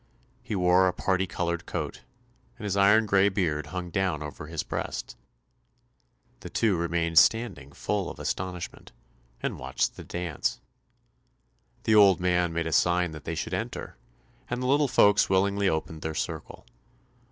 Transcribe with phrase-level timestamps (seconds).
[0.41, 2.01] He wore a parti coloured coat,
[2.57, 5.15] and his iron grey beard hung down over his breast.
[6.39, 8.91] The two remained standing full of astonishment,
[9.43, 10.59] and watched the dance.
[11.83, 13.95] The old man made a sign that they should enter,
[14.49, 16.65] and the little folks willingly opened their circle.